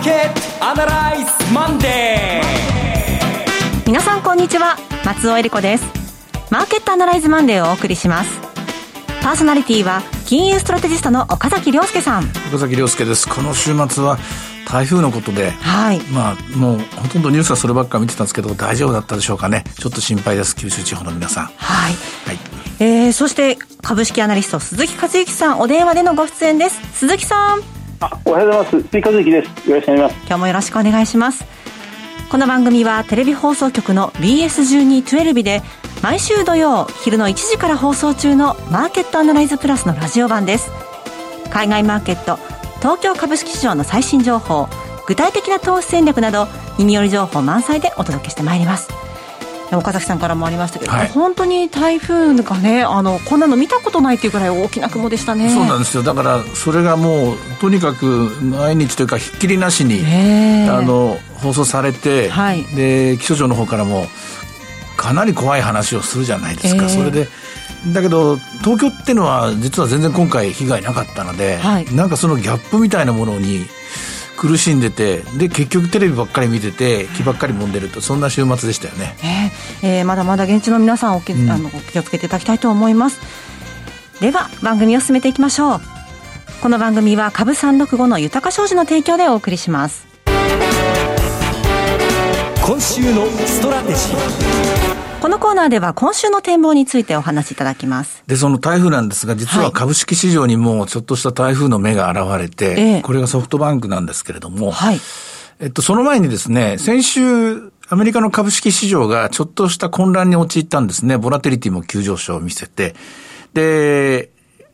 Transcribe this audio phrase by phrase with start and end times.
[0.00, 3.86] ーケットアナライズマンデー。
[3.86, 4.78] 皆さんこんにちは。
[5.04, 5.84] 松尾英里子です。
[6.50, 8.40] マーケットアナライズマンデーをお送りします。
[9.22, 12.24] パーソナリティは金融ストラテジストの岡崎良介さん。
[12.48, 13.28] 岡崎良介です。
[13.28, 14.18] この週末は
[14.66, 19.64] 台風のことで、はい、まあもうほとんどニュースはそればっか見てたんですけど大丈夫だったでしょうかね。
[19.78, 20.56] ちょっと心配です。
[20.56, 21.44] 九州地方の皆さん。
[21.44, 21.50] は
[21.90, 21.92] い、
[22.26, 22.38] はい。
[22.78, 25.60] えー、そして株式アナリスト鈴木一之さん。
[25.60, 26.80] お電話でのご出演です。
[26.94, 28.88] 鈴木さんあおはようございます。
[28.88, 29.68] 鈴木和之です。
[29.68, 30.26] よろしくお願いします。
[30.26, 31.44] 今日もよろしくお願いします。
[32.30, 35.62] この番組はテレビ放送局の BS1212 で
[36.02, 40.70] 毎週土曜昼の1時から放送中のマーケットアナライズプラスのラジオ版です。
[41.50, 42.38] 海外マーケット
[42.78, 44.68] 東京株式市場の最新情報
[45.06, 46.46] 具体的な投資戦略など
[46.78, 48.99] 耳寄り情報満載でお届けしてまいります。
[49.76, 55.50] 岡崎さんからもありましたけど、はい、本当に台風がねあのこんなの見たことないっていうぐらい大きな雲でしたね。
[55.50, 56.02] そうなんですよ。
[56.02, 58.06] だからそれがもうとにかく
[58.42, 60.00] 毎日というかひっきりなしに
[60.68, 64.06] あの放送されて、はい、で気象庁の方からも
[64.96, 67.26] かなり怖い話をするじゃないですか、えー、それで
[67.94, 73.64] だけど東京っていうのは実は全然今回被害なかったので、はい、なんかそのギャップみたいなものに
[74.40, 79.14] 苦しんでてで結局テレビばっかり見てて気ばっかり揉んでるとそんな週末でしたよね、
[79.82, 83.20] えー、えー、まだまだ現地の皆さんお気,、うん、あの気をつけていただきたいと思います。
[84.22, 85.80] では番組を進めていきましょう。
[86.62, 90.06] この番組は株三六五の豊か商事の提供でお送りします。
[92.64, 94.79] 今週のストラテジー
[95.20, 98.24] このコーナーでは今週の展望についてお話しいただきます。
[98.26, 105.00] で、その台風なんですが、実は株式市場にもちょっとした台風の目が現れて、はい、これがソフトバンクなんですけれども、はい、
[105.60, 111.18] えっと、その前にですね、先週、アメリカの株式市場がちょっとした混乱に陥ったんですね。
[111.18, 112.94] ボラテリティも急上昇を見せて。
[113.52, 114.30] で、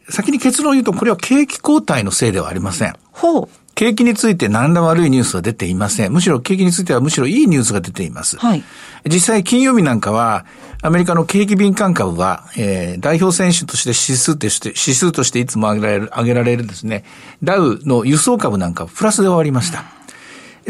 [0.09, 2.95] 先に結論を言うと、これは景気後退のせいではありません。
[3.11, 3.49] ほう。
[3.77, 6.13] 景気について何ら悪いニュースは出ていません。
[6.13, 8.39] むしろ景気についてはむしろいいニュースが出ています。
[8.39, 8.65] はい。
[9.05, 10.47] 実際金曜日なんかは、
[10.81, 17.05] アメリカの景気敏感株は、えー、代表選手として指数として、指数としていつも挙げられる、挙げられるですね、
[17.43, 19.96] ダウの輸送株なんかプラスで終わりました。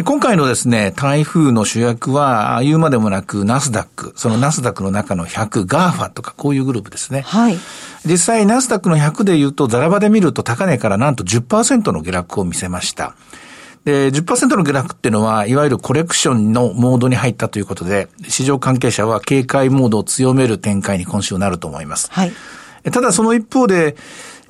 [0.05, 7.23] 今回のですね、台風の主役は、言うまでもなく、ナスダック、そのナスダックの中の100、ガーファとか、こういうグループですね。
[7.23, 7.57] はい。
[8.05, 13.15] 実際、ナスダックの100で言うと、ザラバで見ると高値からなんと10%の下落を見せました。
[13.87, 22.11] で、10%の下落っていうのは、いわゆるコレクションのモードに入ったということで、市場関係者は警戒モードを強める展開に今週なると思います。
[22.13, 22.33] はい。
[22.93, 23.97] ただ、その一方で、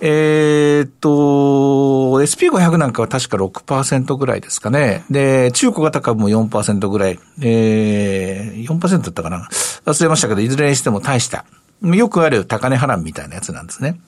[0.01, 5.05] えー、っと、SP500 なんかは確か6%ぐらいですかね。
[5.11, 7.19] で、中古型株も4%ぐらい。
[7.41, 9.49] えー、4%だったかな
[9.87, 11.47] 忘れましたけど、いずれにしても大した。
[11.83, 13.99] よくある高値波乱みたいなやつなんですね。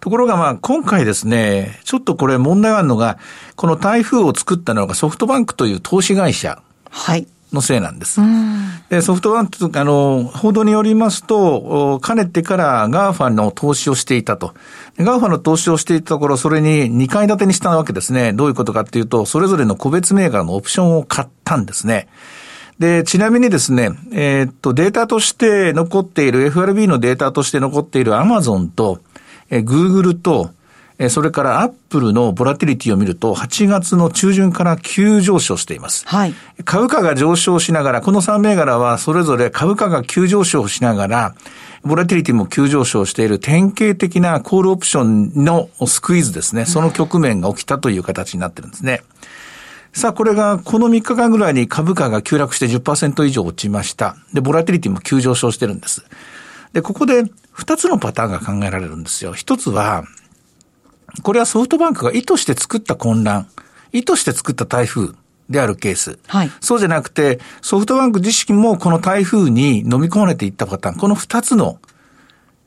[0.00, 3.18] ところがまあ今回ですね、ちょっとこれ問題があるのが、
[3.54, 6.60] この台風を作ったのがソフトバンクという投資会社。
[6.90, 7.26] はい。
[7.52, 8.20] のせいなんです。
[8.88, 14.54] で、ソフトバンク、あの、報道によりますと、かねてからガーファの投資をしていたと。
[14.98, 18.32] ガーファの投資をしていたところ、それに2階建てにしたわけですね。
[18.32, 22.08] どういうことかっていうと、それぞれの個別銘柄のオプションを買ったんですね。
[22.78, 29.00] で、ちなみにですね、えー、っと、データとして残っている、FRB のデータとして残っているアマゾンと、
[29.50, 30.50] えー、Google と、
[31.10, 36.06] それからアップルのボラティリティを見ると、8月の中旬から急上昇しています。
[36.06, 36.34] はい。
[36.64, 41.34] 株価が上昇しながら、この3銘柄はそれぞれ株価が急上昇しながら、
[41.82, 46.64] ボラティリティも急上昇している典型的なコールオプションのスクイーズですね。
[46.64, 49.02] その局面が起きたという形になってるんですね。
[49.92, 54.16] さあ、これがこの3日間ぐらいに株価が急落して10%以上落ちました。
[54.32, 56.04] で、ボラティリティも急上昇してるんです。
[56.72, 57.24] で、ここで
[57.56, 59.34] 2つのパターンが考えられるんですよ。
[59.34, 60.04] 1つは、
[61.22, 63.46] これはソフトバンクが意図して作った混乱、
[63.92, 65.14] 意図して作った台風
[65.50, 66.18] であるケース。
[66.26, 66.50] はい。
[66.60, 71.78] そうじゃなくて、ソフトバンク自身もこの台風に飲み込まれていったパターン、この二つの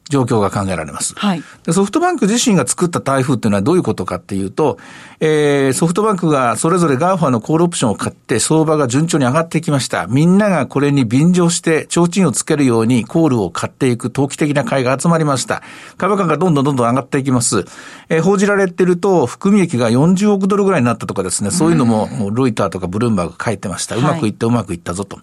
[0.09, 1.15] 状況が考えられます。
[1.15, 1.43] はい。
[1.63, 4.77] でソフトバンク自身が作った台風っていうのはどういうことかっていうと、
[5.19, 10.05] えー、ソフトバンクがそれぞれガーファのコールオプションを買って相場が順調に上がってきました。
[10.07, 15.63] みんながこれに便乗して提灯をつけるようにコールを買っていく投機的な買いが集まりました。
[15.97, 17.65] 株価がどんどんどんどん上がっていきます。
[18.09, 23.95] えー、報じられてると、含み益が40億ドルぐらいになったとかですね、そういうのも、ロイターとかブルームバーグ書いてました。
[23.95, 25.19] うまくいってうまくいったぞと。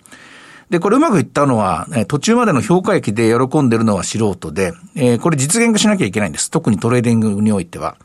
[0.72, 6.50] で、これうまくいったのは、途中までの評価益で喜んでるのは素人で、えー、これ実現化しなきゃいけないんです。
[6.50, 7.96] 特にトレーディングにおいては。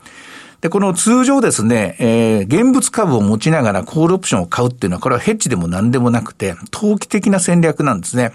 [0.60, 8.32] で、この通常ですね、えー、現物株を持ちながらコールオプションを買うっていうのは、これはヘッジでも何でもなくて、投機的な戦略なんですね。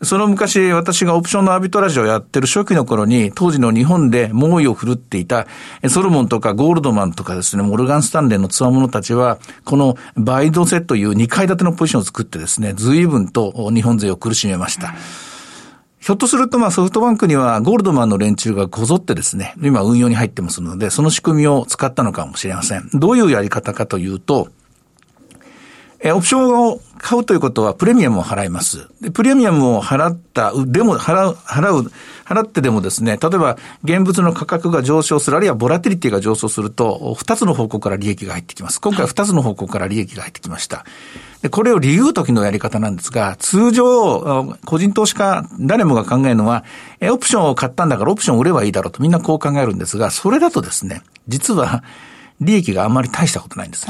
[0.00, 5.48] その昔、私がオプションのアビトラジオをやってる初期の頃に、当時の日本で猛威を振るっていた、
[5.88, 14.94] ソロモンとかゴールドマンとかですね、モルガン・スタンレーの強者たちは、このバイドセという2階建てのポジションを作ってですね、随分と日本勢を苦しめました。
[15.98, 22.88] ひょっとすると、まあ、ソフトバンクにはゴールドマンの連中がこぞってですね、今運用に入ってますので、その仕組みを使ったのかもしれません。
[22.94, 24.48] どういうやり方かというと、
[26.00, 28.88] え、オプションを買うということはプレミアムを払います。
[29.00, 31.92] で、プレミアムを払った、でも、払う、払う、
[32.24, 38.80] 払ってでもですね、例えば現物の価格が上昇する、あるいはボラティリティが上昇すると、二つの方向から利益が入ってきます。
[38.80, 40.84] 今回は二つの方向から利益が入ってきました。
[41.42, 46.64] で、これを理由時のやり方なんですが、通常、個人投資家、誰もが考えるのは、
[47.10, 51.82] オプションを買ったんだからオプションを売ればいいだろうとみんなこう考えるんですが、それだとですね、実は、
[52.40, 53.86] 利益があんまり大したことないんです。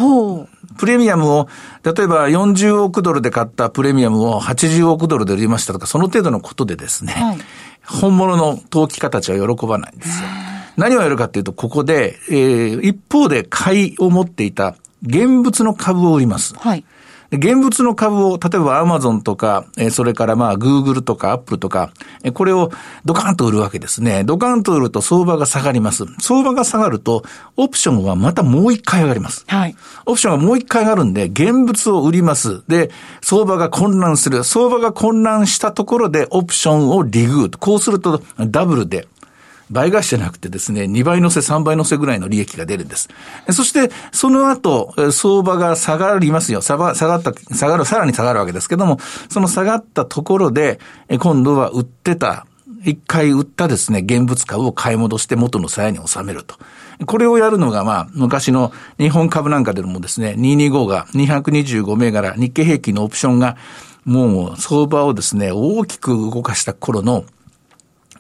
[0.79, 1.49] プレミアムを、
[1.83, 7.39] 例えば40億ドルで買ったプレミアムを80億ドルで売りましたとか、その程度のことでですね、はい、
[7.85, 10.29] 本物の投機家たちは喜ばないんですよ。
[10.77, 16.55] 何をやるかっていうと、ここで、えー、一方で買いを持っていた現物の株を売ります。
[16.55, 16.85] はい
[17.31, 21.91] 現物の株を、例えばアマゾンとか、えそれからまあグーグルとかアップルとか、
[22.25, 22.71] えこれを
[23.05, 24.25] ドカンと売るわけですね。
[24.25, 26.07] ドカンと売ると相場が下がります。
[26.21, 27.25] 相場が下がると、
[27.57, 29.45] オプションはまたもう一回上がります。
[29.47, 29.77] はい。
[30.07, 32.63] オプションがもう一回上がるんで、現物を売ります。
[32.67, 32.91] で、
[33.21, 34.43] 相場が混乱する。
[34.43, 37.59] 相場が混乱したところでオプションをリグー。
[37.59, 39.07] こうするとダブルで
[39.71, 43.09] 倍返しじゃなくてですね、2倍乗せ、3倍乗せぐらいの利益が出るんです。
[43.51, 46.61] そして、その後、相場が下がりますよ。
[46.63, 48.99] 下がった、下がる、さらに下がるわけですけども、
[49.29, 50.81] その下がったところで、
[51.19, 52.47] 今度は売ってた、
[52.85, 56.57] 一回売ったですね、現物株を買い戻して元の鞘に収めると。
[57.07, 63.57] これをやるのが、まあ、昔の日本株なんかでもですね、225が225銘柄、日経平均のオプションが、
[64.05, 67.25] もう相場をですね、大きく動かした頃の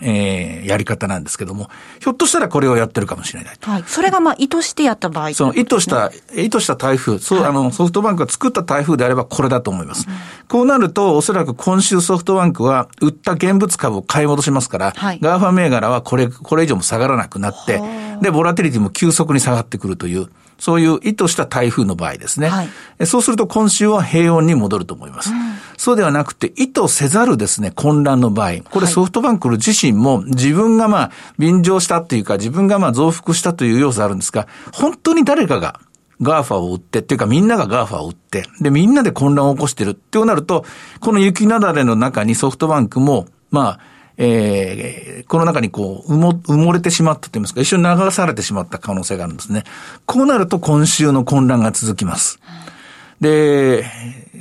[0.01, 3.85] えー、やり方なんですけども、ひょっとしたらこれをやってるかもしれないはい。
[3.87, 10.07] それがまあ意図してやった場合、ね、その意図した、意図した台風、そう、はい、あの、ソフトバンクが作った台風であればこれだと思います。
[10.09, 10.15] うん、
[10.49, 17.81] こうなると、おそらく今週ソフトバンクは売った現物株を買い戻しますから、はい、ガーファ銘柄はこれ、これ以上も下がらなくなって、
[18.23, 20.29] で、ボラティリティも急速に下がってくるという、
[20.59, 22.49] そういう意図した台風の場合ですね。
[22.49, 25.31] はい、そうすると今週は平穏に戻ると思います。
[25.31, 25.37] うん、
[25.77, 28.63] そうではなくて、意図せざるですね、混乱の場合。
[28.71, 35.81] これソフトバンク自身も自分がまあ、便乗したっていうか、自分がまあ増幅したという要素あるんですが、本当に誰かが
[36.21, 40.65] ガーファを売って、っていうかみんながガーファを売って、で、みんなで混乱を起こしてるってなると、
[41.01, 43.81] この雪なだれの中にソフトバンクも、まあ、
[44.21, 49.63] えー、この中にこう、埋も、埋もれてしまったと言いますか、一緒に流されてしまった可能性があるんですね。
[50.07, 52.41] こうなると今週の混乱が続きます。
[53.21, 53.85] で、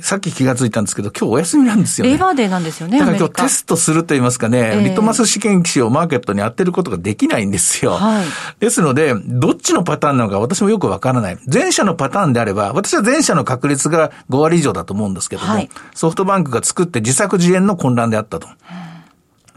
[0.00, 2.12] さっき気がついたんですけど、今日お休みなんですよね。
[2.12, 2.98] レー Day なんですよね。
[2.98, 7.92] だから今日テストすると言いますかね、えー、リトマス試験紙をマーケットに当てることができないんですよ。
[7.92, 8.26] はい、
[8.60, 11.38] ですので、どっちのパターンなのか私もよくわからない。
[11.52, 18.48] 前者のパターンであれば、私は前者の確率が5割以上だと思うんですけども、はい、ソフトバンクが作って自作自演の混乱であったと。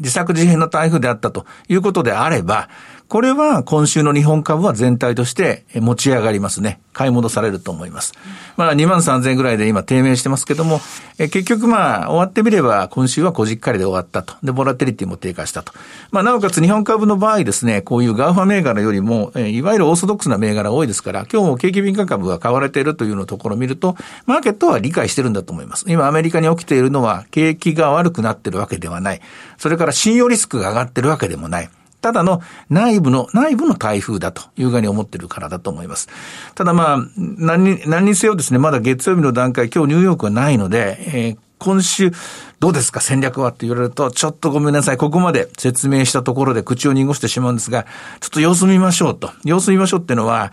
[0.02, 2.68] 自作自演の台風であったということであれば、
[3.12, 6.80] これは今週の日本株は全体として持ち上がりますね。
[6.94, 8.14] 買い戻されると思います。
[8.56, 10.80] まあ2万3000円ぐらいで今低迷してますけども、
[11.18, 14.36] え結局まあ終わってみれば今週は小じっかりで終わったと。
[14.44, 15.74] で、ボラテリティも低下したと。
[16.12, 25.84] まあなおかつ日本株の場合ですね、こういうガウファ銘柄よりも、えいわゆるオーソドックスな銘柄多いですから、今日も景気敏感株が買われているというのところを見ると、マーケットは理解してるんだと思います。
[25.90, 29.22] 今アメリカに起きているのは景気が悪くなってるわけではない。
[29.58, 31.70] それから信用リスクが上がってるわけでもない。
[32.02, 36.10] ただの内部の、内部の台風だというふうに思ってるからだと思います。
[36.56, 42.12] ただまあ、何に、何にせよですね、まだ月曜日の段階、今日ニューヨークはないので、えー、今週、
[42.60, 44.98] どうですか戦略はって言われると、ちょっとごめんなさい。
[44.98, 47.86] ここまで説明したところで口を濁してしまうんですが、
[48.20, 49.32] ちょっと様子見ましょうと。
[49.44, 50.52] 様子見ましょうっていうのは、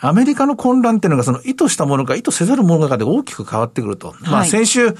[0.00, 4.14] アメリカの混乱っていうのがその意図したものか意図せざるものかで大きく変わってくると。
[4.22, 4.96] まあ先週、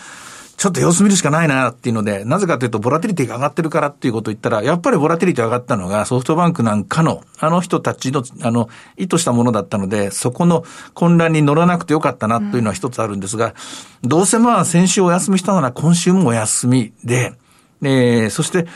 [0.60, 13.54] ちょっと様子見るしかないなっていうので、なぜかというと、ボラティリティが上がってるからっていうことを言ったら、やっぱりボラティリティ上がったのが、ソフトバンクなんかの、あの人たちの、あの、意図したものだったので、そこの混乱に乗らなくてよかったなというのは一つあるんですが、
[14.02, 17.32] うん、どうせまあ、先週お休みしたなら今週もお休みで、
[17.80, 18.66] えー、そして、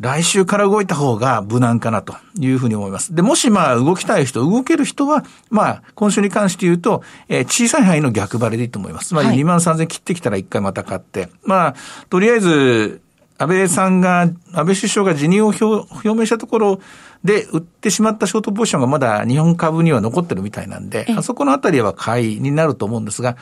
[0.00, 3.14] 来週から動いた方が無難かなというふうに思います。
[3.14, 9.08] で、もしまあ動きたい人、動ける人は、まあ今週に関して言うと、えー、小さい範囲の逆張りでいいと思います。
[9.08, 11.74] つまり2万3000切ってきたら1回また買って、はい、まあ、
[12.08, 13.02] とりあえず、
[13.36, 16.80] 安倍さんが、安倍首相が辞任を表明したところ
[17.24, 23.36] で売ってしまったショートポジションがまだ日本株には残ってるみたいなんで、あそこのあたりは買いになると思うんですが、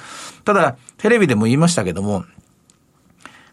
[0.44, 2.24] ただ、テレビでも言いましたけども、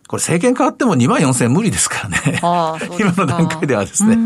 [0.07, 2.39] これ政権変わっても2万4千無理ですからね。
[2.99, 4.17] 今の段階ではですね、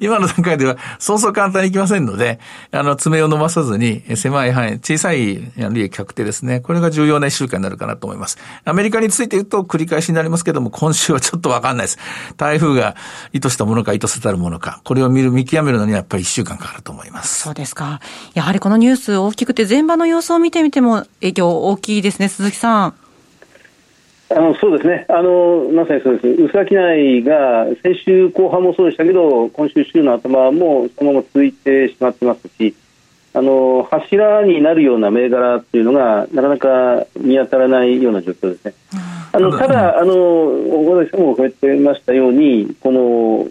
[0.00, 2.40] 今の段階ではそうそう簡単にいきませんので、
[2.72, 6.58] あの、爪を伸ばさずに狭い範囲、小さい利益確定ですね。
[6.58, 8.38] これが重要な一週間になるかなと思います。
[8.64, 11.98] アメリカについて言うと繰り返しになりますけども、今週はちょっとわかんないです。
[12.36, 12.96] 台風が
[13.32, 17.42] 意図したものか意図せたるものか、これを見る、見極めるのにはやっぱり一週間かかると思います。
[17.42, 18.00] そうですか。
[18.34, 22.94] やはりこのニュース大きくて前場の様子を見てみても影響大きいですね、鈴木さん。
[24.30, 25.06] あのそうですね。
[25.08, 32.74] あの、まさにそうです、薄商いが先週後半もそうでしたけど、今週週の頭もそのまま続いてしまってますし、
[33.34, 38.74] あの柱になるような銘柄っていうのが、なかなか見当たらないような状況ですね。
[39.32, 40.14] あのただ、あの
[40.86, 43.46] 私も触れてましたように、この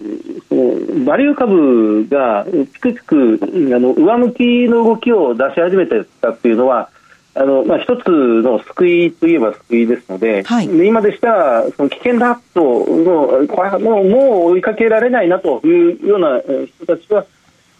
[0.50, 3.40] そのバリュー株がピクピク
[3.76, 6.90] あの上向きの動きを出し始めたっていうのは、
[7.40, 17.26] あのまあ、一つの救いといえば救いですので、はい、今でしたらその危険だともうもう追いかけられないなというような人たちは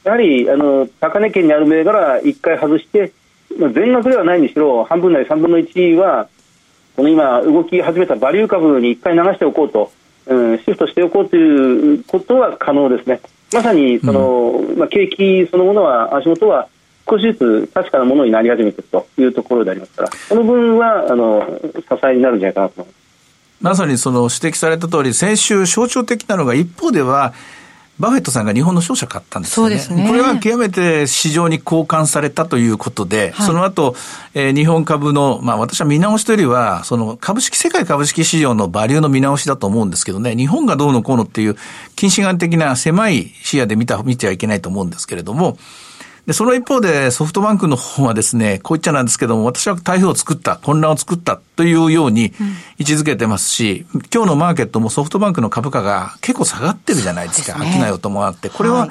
[0.04, 3.12] やはりあの高値圏にある銘柄1回外して、
[3.60, 6.30] まあ、全額ではないにしろ半分なり3分の1は
[6.96, 9.92] この今動き始めたバリュー株に1回流しておこうと、
[10.28, 13.22] うん、シフトしておこうということは可能ですね。
[13.54, 16.68] まさにその、うん、まあ、景気そのものは足元は
[17.10, 22.98] 少しずつ確かなものになり始めているというところでありますから、この分はあの支えになるんじゃないかなと思います。
[23.60, 27.34] まさにその指摘された通り、先週象徴的なのが一方では、
[28.00, 29.80] バフェットさんが日本の商社買ったんですよね。
[29.80, 30.08] そうですね。
[30.08, 33.96] これは極めて市場に交換されたということで、はい、その後、
[34.36, 41.56] えー、日本株の、まあ私は見直しというよりは、その株式、世界株式市場のバリューの見直しだと思うんですけどね、日本がどうのこうのっていう、
[41.96, 45.58] 近視眼的な狭い視野で見た、見てはいけないと思うんですけれども、
[46.28, 52.34] で、その一方でソフトバンクの方はですね、こう言っちゃなんですけども、私は台風を作った、混乱を作ったというように
[52.78, 57.58] 位置づけてますし、うん、今日のマーケットもソフトバンクの株価が結構下がってるじゃないですか。
[57.58, 58.50] 商いを伴って。
[58.50, 58.90] これは、はい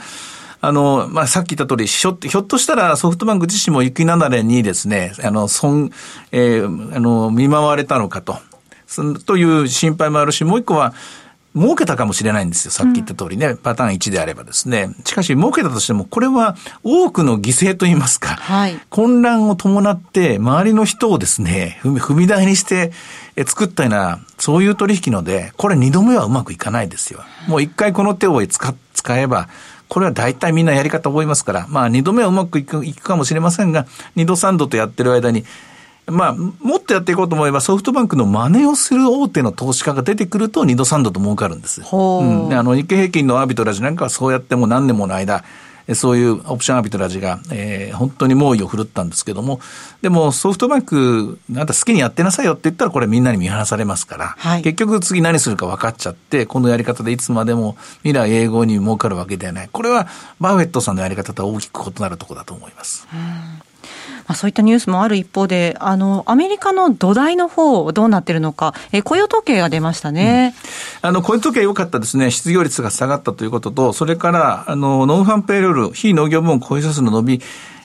[0.62, 5.92] あの、まあ、さっき言った通り、ひょ、ひょっとしたらソフトバンク自身も雪なだれにですね、あの、損、
[6.32, 8.38] えー、あの、見舞われたのかと、
[9.26, 10.94] という心配もあるし、もう一個は、
[11.56, 12.70] 儲けたかもしれないんですよ。
[12.70, 13.46] さっき言った通りね。
[13.46, 14.90] うん、パターン1であればですね。
[15.04, 22.92] しかし、儲けたとしても、これは多くの犠牲といいますか、はい、混乱を伴って、周りの人をですね、踏み踏み台にして
[23.46, 27.20] 作ったような、そういう取引ので、これ二度目はうまくいかないですよ。
[27.48, 29.48] もう一回この手を使使えば、
[29.88, 35.44] これは大体みんなやり方覚えますから、まあ二度目はうまくいくいくかもしれませんが、二度三度とやってる間に、
[36.06, 41.80] まあ、もっとやっていこうと思えば、ソフトバンクの真似をする大手の投資家が出てくると、2度3度と儲かるんです。
[41.80, 45.44] うん、あの、日経平均のアービトラジなんかはそうやってもう何年もの間、
[45.94, 49.60] そういうオプションアービトラジが、えー、本当に猛威を振るったんですけども、
[50.02, 59.68] でもソフトバンク、なんた好きにやってなさいよって言ったら、これみんなに見放されますから、はい、結局次何するか分かっちゃって、このやり方でいつまでも未来永劫に儲かるわけではない。
[59.70, 60.08] これは
[60.40, 63.06] バフェットさんのやり方とは大きく異なるところだと思います。
[63.12, 63.75] うん
[64.26, 70.54] まあ、そういったニュースもある一方で、あの、アメリカの土台の方、どうなってるのか、え雇用統計が出ましたね。
[71.02, 72.30] うん、あの、雇用統計良かったですね。
[72.30, 77.42] 失業率が下がったということと、それから、あの、 non-farm payroll、非農業部門雇用者数の伸び、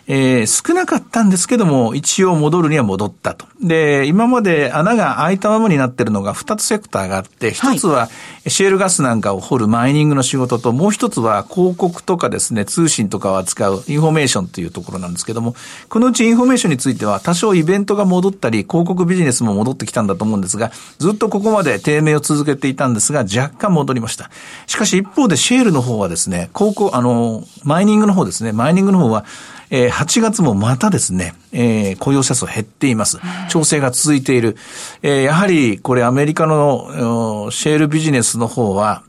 [0.07, 3.45] えー、少なかったんですけども、一応戻るには戻ったと。
[3.61, 8.09] で、今まで穴が開いたままになってるのが2つセクターがあって、1つは
[8.47, 15.55] シェールガスなんかを掘るマイニングの仕事と、もう1つは広告とかですね、通信とかを扱うインフォメーションというところなんですけども、
[15.89, 24.31] このうちインフォメーションについては多少イベントが戻ったり、広告ビジネスも戻ってきたんだと思うんですが、ずっとここまで低迷を続けていたんですが、若干戻りました。
[24.65, 29.25] しかし一方でシェールの方はですね、広告、あの、マイニングの方ですね、マイニングの方は、
[29.71, 33.19] えー、8月もまたですね、えー、雇用者数減っています。
[33.49, 34.57] 調整が続いている。
[35.01, 39.03] えー、やはりこれアメリカのシェールビジネスの方は、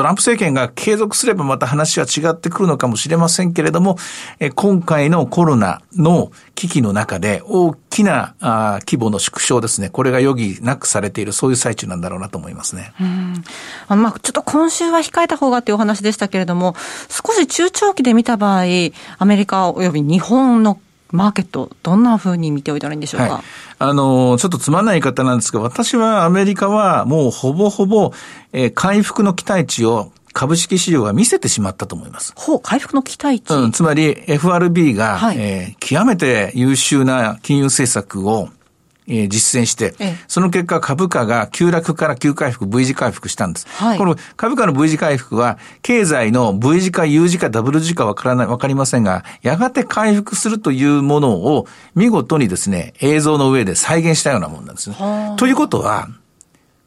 [0.00, 3.98] トランプ政権が継続すればまた話は違ってくるのかもしれませんけれども、
[4.38, 9.90] え今回のコロナの危機の中で大きなあ規模の縮小ですね。
[9.90, 12.94] これが余儀なくされている、そういう最中なんだろうなと思いますね。
[12.98, 13.44] うん
[13.88, 16.74] あまあ、ちょっと今週は控えた方がというお話でしたけれども、
[17.10, 18.62] 少し中長期で見た場合、
[19.18, 20.80] アメリカ及び日本の
[21.12, 23.28] マーケット、どんなふうに見ておいたらいいんでしょうか？
[23.34, 23.42] はい、
[23.78, 28.12] あの、ちょっとつまんない言い方なんですが、私はアメリカはもうほぼほぼ、
[28.52, 32.32] えー、回復の期待値を株式市場が見せてしまったと思います。
[32.36, 38.48] ほう、回復の期待値うん、つまり FRB が、はい、えー、極めて優秀な金融政策を
[39.10, 43.66] えー、実践して、ええ、その結果株価が急落から急回復、V 字回復したんです。
[43.68, 54.96] はい、この株価の V 字回復は、経済の V 字か U 字か W 字かわからない、わかりませんが、やがて回復するというものを見事にですね、映像の上で再現したようなもんなんですね。
[55.36, 56.08] ということは、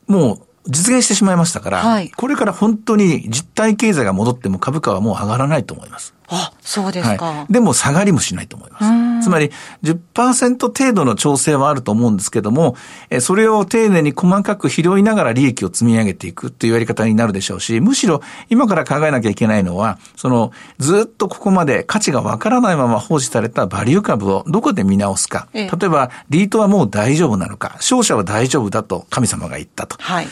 [0.07, 0.39] もう
[0.69, 6.13] 実現してしまいましたから、はい、これから本当に実体経済が戻っても株価はもう上がらないと思います。
[6.35, 7.25] あ、そうですか。
[7.25, 8.79] はい、でも下がりもしないと思いま
[9.21, 9.27] す。
[9.27, 9.51] つまり
[9.83, 12.75] 10%程度の調整はあると思うんですけども、
[13.21, 25.47] それを丁寧に細かく拾いながら利益を積み上げていくというやり方になるでしょうし、むしろ今から考えなきゃいけないのは、そのずっとここまで価値がわからないまま放置されたバリュー株をどこで見直すか。
[25.53, 29.95] 例えば、リートはもう大丈夫なのか、商社は大丈夫だと神様が言ったと。
[29.99, 30.27] はい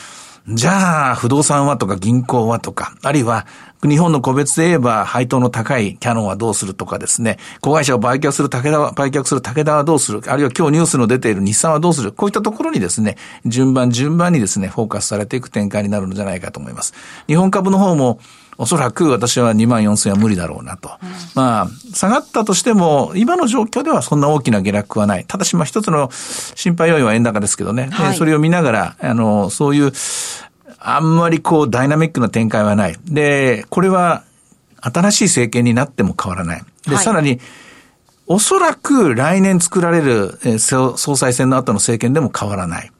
[0.47, 3.45] じゃあ、不動産はとか銀行はとか、あるいは
[3.83, 16.95] 日本の個別で言えば配当の高いキャノンはどうするとかですね、子会社を売却する武田は、売却する武田はどうする、あるいは今日ニュースの出ている日産はどうする、こういったところにですね、順番順番にですね、フォーカスされていく展開になるのじゃないかと思います。
[17.27, 18.19] 日本株の方も、
[18.61, 20.91] おそらく私は2万4千は無理だろうなと。
[21.01, 25.25] うん、まあ、下がったとしても、今の状況ではそんな大きな下落はない。
[25.25, 27.89] ただし、まあ一つの心配要因は円高ですけどね。
[27.91, 29.91] はい、それを見ながら、あの、そういう、
[30.77, 32.95] あんまりこうダイナミックな展開はない。
[33.03, 34.21] で、これは
[34.79, 36.63] 新しい政権になっても変わらない。
[36.85, 37.39] で、はい、さらに、
[38.27, 42.91] おそらく来年作られる総裁選の後の政権でも変わらない。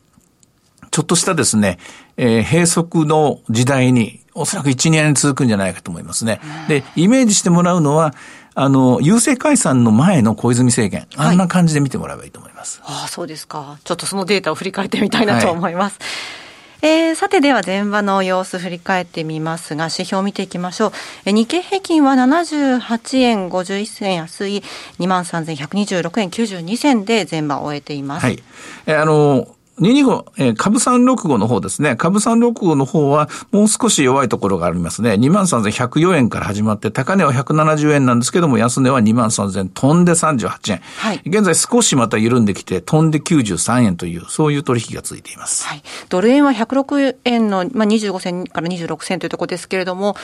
[0.90, 1.78] ちょっとしたですね、
[2.18, 6.40] えー、閉塞の時代に、おそらく1、2年続くんじゃないかと思いますね。
[6.68, 8.14] で、イメージしてもらうのは、
[8.54, 12.82] あの、郵政解散の前の小泉政権、あんな感じで見てもらえばいいと思います。
[12.84, 13.78] はい、ああ、そうですか。
[13.84, 16.00] ちょっとそのデータを振り返ってみたいなと思います。
[16.00, 16.42] はい
[16.84, 20.92] えー、さてでは前場の様子振り返ってみますが、指標を見ていきましょう。
[21.26, 24.64] え日経平均は78円51銭安い
[25.00, 28.26] 23,126円92銭で前場を終えています。
[28.26, 28.44] はい。
[28.88, 29.48] えー、あの
[29.82, 31.96] 225、えー、株365の方ですね。
[31.96, 35.14] 株365の方はもう少し弱いところがありますね。
[35.14, 40.82] 23,104円から始まって、高値は170円なんですけども、安値は23,000飛んで38円。
[40.98, 41.22] はい。
[41.26, 45.68] 現在少しまた緩んできて、飛んで93円という、そういう取引が続いています。
[45.68, 45.84] はい。
[46.10, 50.16] ドル円は106円の、まあ、25銭から26銭というところですけれども、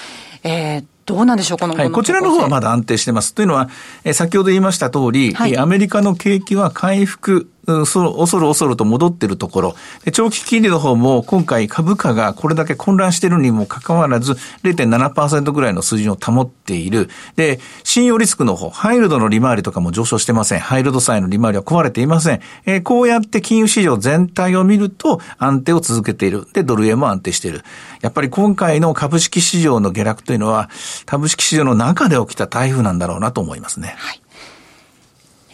[0.44, 3.34] えー、どうなんでしょう、この、はい、こちらの方はまだ安定してます。
[3.34, 3.70] というのは、
[4.04, 9.75] えー、先ほど言いました通り、はい、アメリカの景気は回復、恐る恐ると戻ってるところ、
[10.14, 17.10] 長期金利の方も今回株価がこれだけ混乱してるにもかかわらず0.7%ぐらいの水準を保っている。
[17.36, 20.60] で、信用リスクの方、ハイルドの利回りとかも上昇してません。
[20.60, 22.42] ハイルド債の利回りは壊れていません。
[22.66, 26.48] えー、こうやって金融市場全体を見ると安定を続けている。
[26.53, 27.64] で、ドル円も安定している。
[28.01, 30.70] やっぱり今回の株式市場の下落というのは、
[31.06, 33.96] 株式市場の中で起きた台風なんだろうなと思いますね。
[33.98, 34.22] はい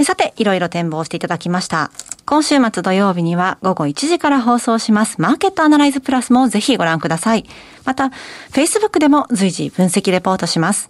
[0.05, 1.91] さて、いろいろ展望していただきました。
[2.25, 7.45] 今週末土曜日には午後1時から放送しますマーケットアナライズプラスもぜひご覧ください。
[7.85, 8.11] また、
[8.51, 10.89] Facebook でも随時分析レポートします。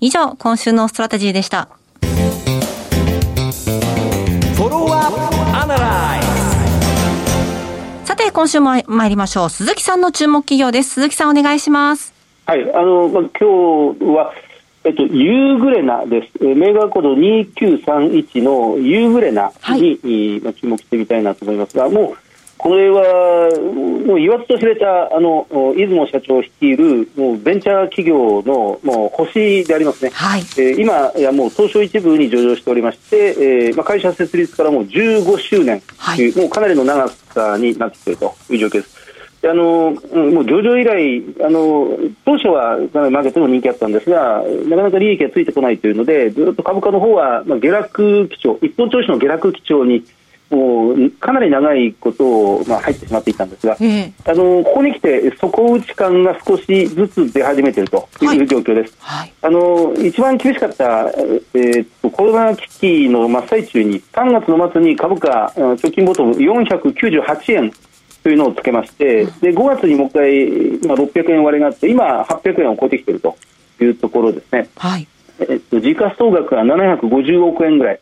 [0.00, 1.68] 以上、今週のストラテジーでした。
[8.04, 9.50] さて、今週も参りましょう。
[9.50, 10.90] 鈴木さんの注目企業です。
[10.94, 12.14] 鈴木さんお願いします。
[12.46, 14.32] はい、あの、まあ、今日は、
[14.88, 16.42] えっと、ユーグレナです。
[16.42, 22.16] メーガーコード2931のユーグレナに、はい、注目してみたいなと思いますが、もう、
[22.56, 23.02] これは、
[24.06, 25.46] もう言わずと知れた、あの、
[25.76, 30.10] 出雲社長率いる、もうベンチャー企業の、もう星でありますね。
[30.14, 30.40] はい。
[30.40, 33.16] えー、今やもう東証一部に上場しておりまして、
[33.66, 35.82] えー、まあ、会社設立からもう15周年
[36.16, 38.97] という、はい、もうかなりの長さになってきているという状況です。
[39.44, 39.92] あの
[40.32, 50.04] もう上場以来、あの当初はかなりマーケットの人気あったんですが、なかなか利益がついてこないというので、ずっと株価の方は、まあ、下落基調、一本調子の下落基調に、
[50.50, 58.96] もうかなり長いことを、まあ、入ってしまっていたんですが、えー、あのここに来て、底打ち感が少しずつ出始めているという状況です。
[58.98, 61.10] はい、あの一番厳しかった、
[61.54, 67.72] えー、コロナ危機の真っ最中に、3月の末に株価、直近ボトム498円
[68.22, 70.46] というのをつけまして、で5月にもう一回、
[70.82, 73.36] 今600円割れがあって、今、800円を超えてきていると
[73.80, 74.68] いうところですね。
[74.76, 75.06] はい
[75.40, 78.00] えっと、時価総額は750億円ぐらい。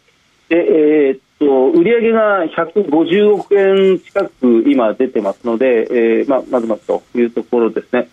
[0.49, 8.09] でえー、っと売上が150億円近く今出てますので、えーままずまずというところですね。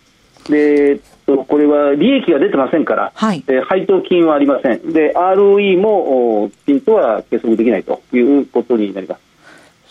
[0.50, 4.92] でこれは利益が出てませんから、はい、えー、配当金はありません。
[4.92, 9.22] で、ROE もきちんとは計測できないということになります。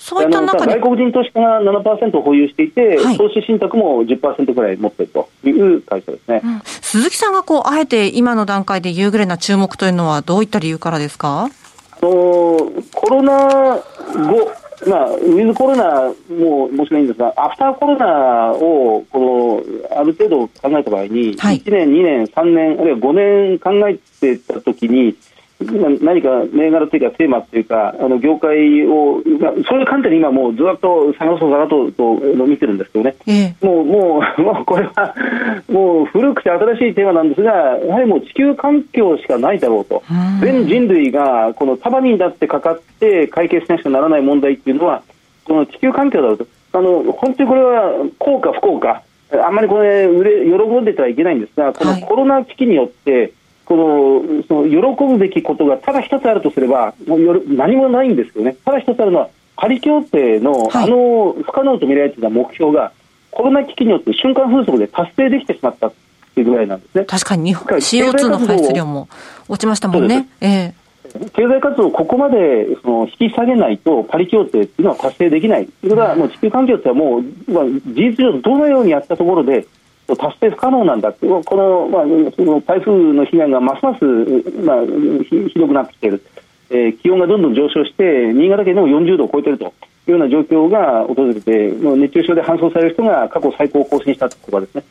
[0.03, 0.75] そういった中で。
[0.81, 11.45] 外国人投資家が7%保有していて、はい、投資信託も10%ぐらい持っているという会社ですね、うん、鈴木さんがこうあえて今の段階で夕暮れな注目というのは、どういった理由からですか？
[11.45, 11.51] あ
[12.03, 12.11] の
[12.95, 14.51] コロナ後
[14.85, 19.62] まあ、ウィズコロナももちろんいいんですが、アフターコロナをこ
[19.93, 25.15] のある程度考えた場合に、はい、1年、2年、3年、あるいは5年考えてたときに、
[26.03, 32.14] 何か銘柄というかテーマというかあの業界を、まあ、そういう観点で今もうずっと下がそう下がそうと
[32.46, 35.14] 見てるんですけどね、ええ、もうもう もうこれは
[35.70, 40.03] もう古くて新しいテーマなんですがやはりもう地球環境しかないだろうと。
[40.40, 45.03] 全人類がこの束になってかかって解決しなくちゃならない問題っていうのは
[45.44, 46.46] この地球環境だろうと。
[46.75, 49.03] あの本当にこれは効か不幸か
[49.44, 53.33] あんまりこれ喜んでてはいけないんですがこのコロナ危機によって、はい
[53.64, 58.57] このその喜ぶべきことがただ一つあるとすればもうよ何もないんですけどね。
[58.64, 62.92] ただ一つあるのはパリ協定の、はい、あの不可能と見られていた目標が
[63.31, 65.92] コロナ危機によって瞬間風速で達成できてしまったっ
[66.35, 67.05] ていうぐらいなんですね。
[67.05, 69.09] 確かに日本 CO2 の排出量も
[69.48, 70.29] 落ちましたもんね。
[70.40, 70.75] え
[71.35, 79.66] 経済活動をここまでその引き下げないとパリ協定っていうのは達成できない、それがもう地球環境ってはもう、まあ、事実上どのようにやったところで
[80.07, 84.05] 達成不可能なんだこの,、まあ、その台風の被害がますます、
[84.65, 84.85] まあ、
[85.29, 86.23] ひどくなってきている、
[86.71, 89.69] えー、気温がどんどん上昇して新潟県でも40度を超えているとい
[90.09, 94.83] うような状況が訪れてもう熱中症で搬送される人が過去最高を更新したとかですね。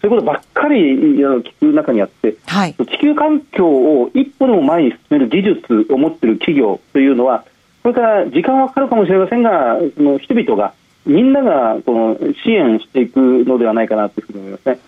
[0.00, 7.44] そういうことばっかり聞く中にあって、はい、地球環境を一歩でも前に進める技術を持っている企業というのは
[7.82, 10.72] これから時間はかかるかもしれませんがその人々が
[11.06, 14.78] みんながこの支援していくのではないかなというふうに思いますね。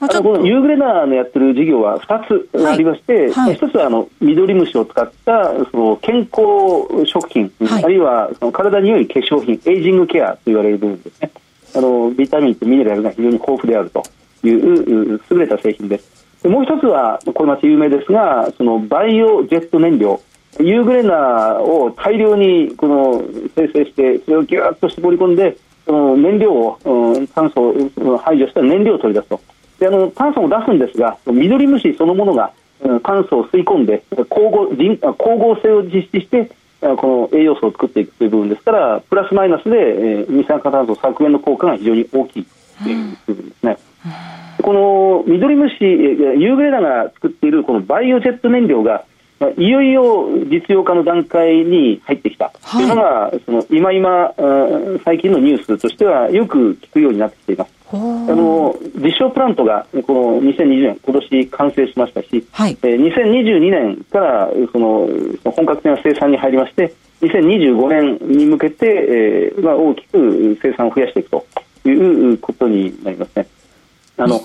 [0.00, 3.30] あのこのユーグレナーのやってる事業は2つありまして、はい。
[3.30, 11.32] はい、1つはあのミドリムシを使ったその健康食品、はい、あるいはその体に良い化粧品エイジングケアと言われる部分ですね。
[11.74, 14.04] あのビタミンとミネラルが非常に豊富であると
[14.44, 16.26] いう優れた製品です。
[16.42, 20.20] でもう1つはこれまた有名ですがそのバイオジェット燃料
[20.60, 23.22] ユーグレナを大量にこの
[23.54, 29.40] 生成してそれをぎゅっと絞り込んでその燃料を、うん、炭素を排除した燃料を取り出すと
[29.78, 42.46] であの炭素も出すんですがミドリムシそのものが、うん、炭素を吸い込んで光合人光合成を実施してこの栄養素を作っていくという部分ですからプラスマイナスで、えー、二酸化炭素削減の効果が非常に大きい
[42.82, 43.78] という部分ですね。
[44.62, 49.04] このミドリムシユーグレナが作っているこのバイオジェット燃料が
[49.56, 52.52] いよいよ実用化の段階に入ってきた。
[52.72, 54.34] というのが、その今今
[55.04, 57.78] 最近のニュースとしてはよく聞くようになってきています。
[57.90, 65.08] あの実証プラントがこの2020年今年完成しましたし、はい、えー、2022年からその
[65.44, 71.46] 本格的な生産に入りまして2025年に向けて、えーまあ、大きく生産を増やしていくと
[71.88, 73.48] いうことになりますね。
[74.18, 74.40] あの、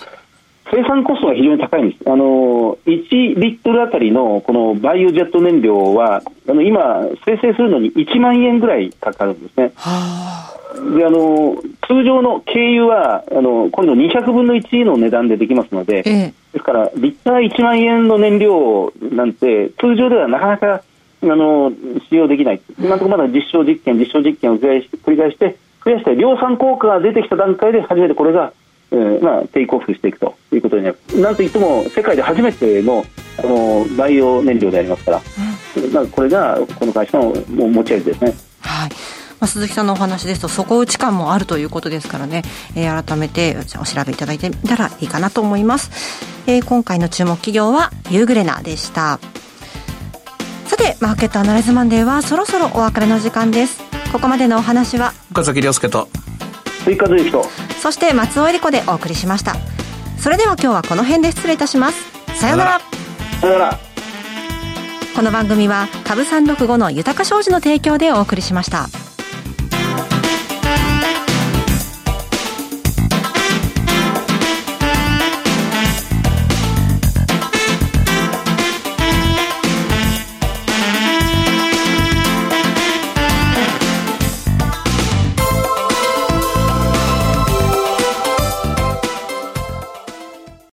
[0.71, 2.10] 生産コストが非常に高いんです。
[2.10, 9.73] あの、1リットルあたりのこのバイオジェット燃料は、あの、今、生成するのに1万円ぐらいかかるんですね。
[10.97, 11.56] で、あの、
[11.88, 20.82] 通常の軽油は、あの、今度200分の1の値段でできますので、ええ、ですから、リッター1万円の燃料なんて、通常ではなかなか、
[21.23, 21.71] あの、
[22.10, 22.62] 使用できない。
[22.80, 28.54] 今のところまだ実証実験、実証実験を繰り返して、増やして量産効果が出てきた段階で初めてこれが
[28.93, 30.97] えーまあ、テイクオフしていくということになる。
[31.15, 33.03] なんといっても世界で初めての
[33.39, 35.21] あのバイオ燃料でありますから、
[35.77, 38.34] うん、まあ、これがこの会社のも持ち味ですね。
[38.62, 38.89] はい。
[39.39, 42.43] まあ、鈴木さんのお話ですと底打ち感もあるということですからね、
[42.75, 45.91] えー、改めてお調べいただいてみたらいいかなと思います、
[46.47, 49.19] えー、今回の注目企業はユーグレナでした。
[50.65, 53.82] さてマーケットアナライズマンデーはそろそろお別れの時間です。
[54.13, 56.08] ここまでのお話は岡崎亮介と
[56.83, 57.45] 追加随と
[57.81, 59.55] そして松尾恵理子でお送りしました。
[60.17, 62.11] それでは今日はこの辺で失礼いたします。
[62.39, 62.79] さようなら。
[63.41, 63.79] さようなら。
[65.13, 69.02] この番組は株三六五の豊か商事の提供でお送りしました。